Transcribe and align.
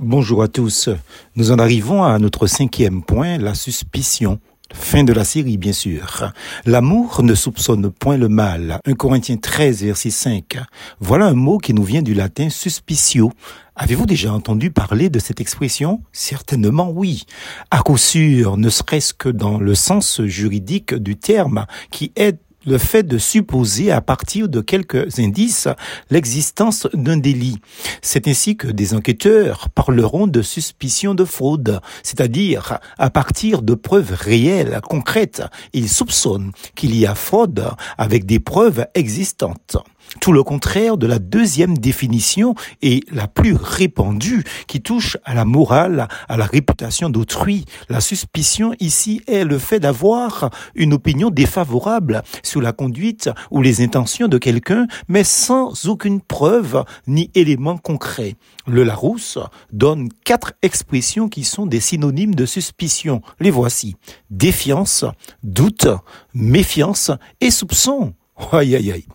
Bonjour 0.00 0.42
à 0.42 0.48
tous. 0.48 0.90
Nous 1.36 1.52
en 1.52 1.58
arrivons 1.58 2.04
à 2.04 2.18
notre 2.18 2.46
cinquième 2.46 3.02
point, 3.02 3.38
la 3.38 3.54
suspicion. 3.54 4.38
Fin 4.74 5.04
de 5.04 5.14
la 5.14 5.24
série, 5.24 5.56
bien 5.56 5.72
sûr. 5.72 6.30
L'amour 6.66 7.22
ne 7.22 7.34
soupçonne 7.34 7.90
point 7.90 8.18
le 8.18 8.28
mal. 8.28 8.78
1 8.84 8.92
Corinthiens 8.92 9.38
13, 9.38 9.84
verset 9.84 10.10
5. 10.10 10.58
Voilà 11.00 11.28
un 11.28 11.34
mot 11.34 11.56
qui 11.56 11.72
nous 11.72 11.82
vient 11.82 12.02
du 12.02 12.12
latin 12.12 12.50
suspicio. 12.50 13.32
Avez-vous 13.74 14.04
déjà 14.04 14.34
entendu 14.34 14.70
parler 14.70 15.08
de 15.08 15.18
cette 15.18 15.40
expression? 15.40 16.02
Certainement 16.12 16.90
oui. 16.90 17.24
À 17.70 17.78
coup 17.78 17.96
sûr, 17.96 18.58
ne 18.58 18.68
serait-ce 18.68 19.14
que 19.14 19.30
dans 19.30 19.58
le 19.58 19.74
sens 19.74 20.20
juridique 20.22 20.94
du 20.94 21.16
terme, 21.16 21.64
qui 21.90 22.12
est 22.16 22.38
le 22.66 22.78
fait 22.78 23.04
de 23.04 23.16
supposer 23.16 23.90
à 23.90 24.00
partir 24.00 24.48
de 24.48 24.60
quelques 24.60 25.18
indices 25.18 25.68
l'existence 26.10 26.86
d'un 26.92 27.16
délit. 27.16 27.58
C'est 28.02 28.28
ainsi 28.28 28.56
que 28.56 28.68
des 28.68 28.94
enquêteurs 28.94 29.68
parleront 29.70 30.26
de 30.26 30.42
suspicion 30.42 31.14
de 31.14 31.24
fraude, 31.24 31.80
c'est-à-dire 32.02 32.78
à 32.98 33.10
partir 33.10 33.62
de 33.62 33.74
preuves 33.74 34.12
réelles, 34.12 34.80
concrètes, 34.82 35.42
ils 35.72 35.88
soupçonnent 35.88 36.52
qu'il 36.74 36.94
y 36.96 37.06
a 37.06 37.14
fraude 37.14 37.70
avec 37.96 38.26
des 38.26 38.40
preuves 38.40 38.86
existantes. 38.94 39.78
Tout 40.20 40.32
le 40.32 40.42
contraire 40.42 40.96
de 40.96 41.06
la 41.06 41.18
deuxième 41.18 41.76
définition 41.76 42.54
et 42.80 43.02
la 43.10 43.28
plus 43.28 43.54
répandue 43.54 44.44
qui 44.66 44.80
touche 44.80 45.18
à 45.24 45.34
la 45.34 45.44
morale, 45.44 46.08
à 46.28 46.36
la 46.36 46.46
réputation 46.46 47.10
d'autrui. 47.10 47.64
La 47.88 48.00
suspicion 48.00 48.72
ici 48.80 49.20
est 49.26 49.44
le 49.44 49.58
fait 49.58 49.80
d'avoir 49.80 50.50
une 50.74 50.94
opinion 50.94 51.30
défavorable 51.30 52.22
la 52.60 52.72
conduite 52.72 53.30
ou 53.50 53.62
les 53.62 53.82
intentions 53.82 54.28
de 54.28 54.38
quelqu'un, 54.38 54.86
mais 55.08 55.24
sans 55.24 55.86
aucune 55.86 56.20
preuve 56.20 56.84
ni 57.06 57.30
élément 57.34 57.76
concret. 57.76 58.36
Le 58.66 58.84
Larousse 58.84 59.38
donne 59.72 60.08
quatre 60.24 60.52
expressions 60.62 61.28
qui 61.28 61.44
sont 61.44 61.66
des 61.66 61.80
synonymes 61.80 62.34
de 62.34 62.46
suspicion. 62.46 63.22
Les 63.40 63.50
voici. 63.50 63.96
Défiance, 64.30 65.04
doute, 65.42 65.86
méfiance 66.34 67.10
et 67.40 67.50
soupçon. 67.50 68.14
Aïe 68.52 68.76
aïe 68.76 68.92
aïe. 68.92 69.06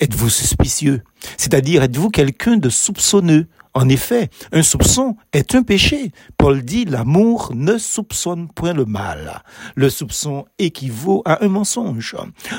Êtes-vous 0.00 0.30
suspicieux? 0.30 1.02
C'est-à-dire 1.36 1.82
êtes-vous 1.82 2.10
quelqu'un 2.10 2.56
de 2.56 2.68
soupçonneux? 2.68 3.46
En 3.76 3.88
effet, 3.88 4.30
un 4.52 4.62
soupçon 4.62 5.16
est 5.32 5.56
un 5.56 5.64
péché. 5.64 6.12
Paul 6.38 6.62
dit 6.62 6.84
l'amour 6.84 7.50
ne 7.56 7.76
soupçonne 7.76 8.46
point 8.46 8.72
le 8.72 8.84
mal. 8.84 9.42
Le 9.74 9.90
soupçon 9.90 10.44
équivaut 10.60 11.22
à 11.24 11.44
un 11.44 11.48
mensonge. 11.48 12.14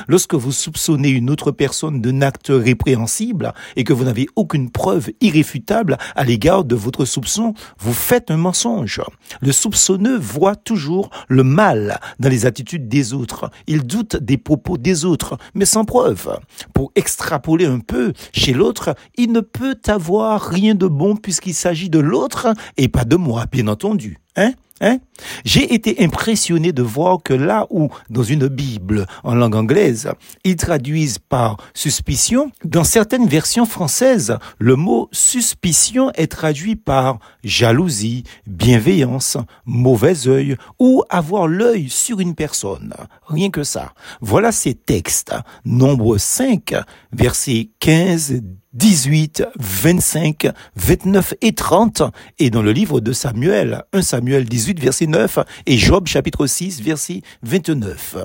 Lorsque 0.08 0.34
vous 0.34 0.52
soupçonnez 0.52 1.08
une 1.08 1.30
autre 1.30 1.52
personne 1.52 2.02
d'un 2.02 2.20
acte 2.20 2.48
répréhensible 2.50 3.54
et 3.76 3.84
que 3.84 3.94
vous 3.94 4.04
n'avez 4.04 4.26
aucune 4.36 4.70
preuve 4.70 5.08
irréfutable 5.22 5.96
à 6.14 6.24
l'égard 6.24 6.64
de 6.64 6.74
votre 6.74 7.06
soupçon, 7.06 7.54
vous 7.78 7.94
faites 7.94 8.30
un 8.30 8.36
mensonge. 8.36 9.00
Le 9.40 9.52
soupçonneux 9.52 10.18
voit 10.18 10.56
toujours 10.56 11.08
le 11.28 11.44
mal 11.44 11.98
dans 12.20 12.28
les 12.28 12.44
attitudes 12.44 12.88
des 12.88 13.14
autres. 13.14 13.50
Il 13.66 13.86
doute 13.86 14.16
des 14.16 14.36
propos 14.36 14.76
des 14.76 15.06
autres, 15.06 15.38
mais 15.54 15.64
sans 15.64 15.86
preuve. 15.86 16.38
Pour 16.74 16.92
extrapoler 16.94 17.64
un 17.64 17.78
peu 17.78 18.12
chez 18.34 18.52
l'autre, 18.52 18.94
il 19.16 19.32
ne 19.32 19.40
peut 19.40 19.78
avoir 19.86 20.42
rien 20.42 20.74
de 20.74 20.86
bon 20.86 21.05
puisqu'il 21.14 21.54
s'agit 21.54 21.90
de 21.90 21.98
l'autre 22.00 22.48
et 22.76 22.88
pas 22.88 23.04
de 23.04 23.16
moi, 23.16 23.44
bien 23.50 23.68
entendu. 23.68 24.18
Hein? 24.36 24.52
Hein? 24.80 24.98
J'ai 25.44 25.74
été 25.74 26.04
impressionné 26.04 26.72
de 26.72 26.82
voir 26.82 27.22
que 27.22 27.32
là 27.32 27.66
où, 27.70 27.88
dans 28.10 28.22
une 28.22 28.48
Bible 28.48 29.06
en 29.24 29.34
langue 29.34 29.56
anglaise, 29.56 30.10
ils 30.44 30.56
traduisent 30.56 31.18
par 31.18 31.56
suspicion, 31.72 32.50
dans 32.64 32.84
certaines 32.84 33.26
versions 33.26 33.64
françaises, 33.64 34.36
le 34.58 34.76
mot 34.76 35.08
suspicion 35.12 36.10
est 36.14 36.30
traduit 36.30 36.76
par 36.76 37.18
jalousie, 37.42 38.24
bienveillance, 38.46 39.38
mauvais 39.64 40.28
œil 40.28 40.56
ou 40.78 41.02
avoir 41.08 41.48
l'œil 41.48 41.88
sur 41.88 42.20
une 42.20 42.34
personne. 42.34 42.92
Rien 43.26 43.50
que 43.50 43.64
ça. 43.64 43.94
Voilà 44.20 44.52
ces 44.52 44.74
textes. 44.74 45.32
Nombre 45.64 46.18
5, 46.18 46.74
versets 47.12 47.70
15, 47.80 48.42
18, 48.76 49.44
25, 49.58 50.48
29 50.76 51.34
et 51.40 51.54
30, 51.54 52.02
et 52.38 52.50
dans 52.50 52.60
le 52.60 52.72
livre 52.72 53.00
de 53.00 53.14
Samuel, 53.14 53.84
1 53.94 54.02
Samuel 54.02 54.44
18, 54.44 54.65
verset 54.74 55.06
9, 55.06 55.38
et 55.66 55.78
Job 55.78 56.06
chapitre 56.06 56.46
6, 56.46 56.82
verset 56.82 57.22
29. 57.42 58.16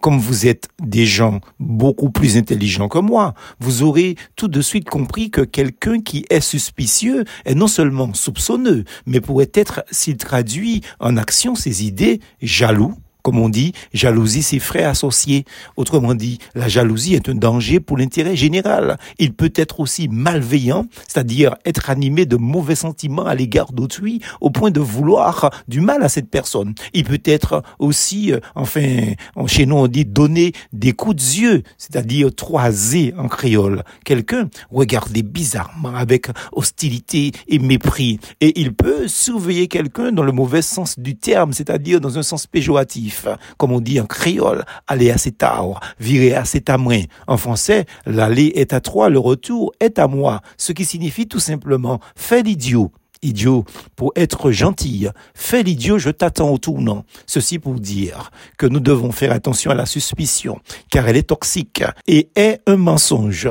Comme 0.00 0.18
vous 0.18 0.46
êtes 0.46 0.68
des 0.82 1.06
gens 1.06 1.40
beaucoup 1.58 2.10
plus 2.10 2.36
intelligents 2.36 2.88
que 2.88 2.98
moi, 2.98 3.34
vous 3.60 3.82
aurez 3.82 4.16
tout 4.36 4.48
de 4.48 4.60
suite 4.60 4.88
compris 4.88 5.30
que 5.30 5.40
quelqu'un 5.40 6.00
qui 6.00 6.26
est 6.30 6.40
suspicieux 6.40 7.24
est 7.44 7.54
non 7.54 7.68
seulement 7.68 8.12
soupçonneux, 8.14 8.84
mais 9.06 9.20
pourrait 9.20 9.50
être, 9.54 9.84
s'il 9.90 10.16
traduit 10.16 10.82
en 11.00 11.16
action 11.16 11.54
ses 11.54 11.84
idées, 11.84 12.20
jaloux, 12.42 12.94
comme 13.26 13.40
on 13.40 13.48
dit, 13.48 13.72
jalousie, 13.92 14.44
c'est 14.44 14.60
frères 14.60 14.90
associés. 14.90 15.46
Autrement 15.76 16.14
dit, 16.14 16.38
la 16.54 16.68
jalousie 16.68 17.14
est 17.14 17.28
un 17.28 17.34
danger 17.34 17.80
pour 17.80 17.96
l'intérêt 17.98 18.36
général. 18.36 18.98
Il 19.18 19.32
peut 19.34 19.52
être 19.56 19.80
aussi 19.80 20.06
malveillant, 20.06 20.86
c'est-à-dire 21.08 21.56
être 21.64 21.90
animé 21.90 22.24
de 22.24 22.36
mauvais 22.36 22.76
sentiments 22.76 23.26
à 23.26 23.34
l'égard 23.34 23.72
d'autrui, 23.72 24.20
au 24.40 24.50
point 24.50 24.70
de 24.70 24.78
vouloir 24.78 25.50
du 25.66 25.80
mal 25.80 26.04
à 26.04 26.08
cette 26.08 26.30
personne. 26.30 26.76
Il 26.94 27.02
peut 27.02 27.20
être 27.24 27.64
aussi, 27.80 28.32
euh, 28.32 28.38
enfin, 28.54 29.14
chez 29.48 29.66
nous 29.66 29.74
on 29.74 29.88
dit 29.88 30.04
donner 30.04 30.52
des 30.72 30.92
coups 30.92 31.16
de 31.16 31.40
yeux, 31.40 31.62
c'est-à-dire 31.78 32.32
troiser 32.32 33.12
en 33.18 33.26
créole. 33.26 33.82
Quelqu'un 34.04 34.48
regarder 34.70 35.24
bizarrement 35.24 35.96
avec 35.96 36.28
hostilité 36.52 37.32
et 37.48 37.58
mépris. 37.58 38.20
Et 38.40 38.60
il 38.60 38.72
peut 38.72 39.08
surveiller 39.08 39.66
quelqu'un 39.66 40.12
dans 40.12 40.22
le 40.22 40.30
mauvais 40.30 40.62
sens 40.62 40.96
du 40.96 41.16
terme, 41.16 41.52
c'est-à-dire 41.52 42.00
dans 42.00 42.18
un 42.18 42.22
sens 42.22 42.46
péjoratif 42.46 43.15
comme 43.56 43.72
on 43.72 43.80
dit 43.80 44.00
en 44.00 44.06
créole, 44.06 44.64
aller 44.86 45.10
à 45.10 45.18
cet 45.18 45.42
arbre, 45.42 45.80
virer 45.98 46.34
à 46.34 46.44
cet 46.44 46.70
amrin. 46.70 47.02
En 47.26 47.36
français, 47.36 47.86
l'aller 48.04 48.52
est 48.54 48.72
à 48.72 48.80
toi, 48.80 49.08
le 49.08 49.18
retour 49.18 49.72
est 49.80 49.98
à 49.98 50.06
moi, 50.06 50.40
ce 50.56 50.72
qui 50.72 50.84
signifie 50.84 51.26
tout 51.26 51.40
simplement 51.40 52.00
fais 52.14 52.42
l'idiot. 52.42 52.92
Idiot, 53.22 53.64
pour 53.96 54.12
être 54.14 54.50
gentil, 54.50 55.08
fais 55.34 55.62
l'idiot, 55.62 55.98
je 55.98 56.10
t'attends 56.10 56.50
au 56.50 56.58
tournant. 56.58 57.04
Ceci 57.26 57.58
pour 57.58 57.74
dire 57.74 58.30
que 58.58 58.66
nous 58.66 58.78
devons 58.78 59.10
faire 59.10 59.32
attention 59.32 59.70
à 59.70 59.74
la 59.74 59.86
suspicion, 59.86 60.60
car 60.90 61.08
elle 61.08 61.16
est 61.16 61.28
toxique 61.28 61.82
et 62.06 62.28
est 62.36 62.60
un 62.66 62.76
mensonge. 62.76 63.48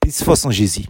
Peace 0.00 0.24
en 0.44 0.50
Jésus. 0.50 0.86